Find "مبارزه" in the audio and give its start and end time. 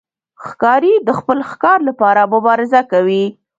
2.33-2.81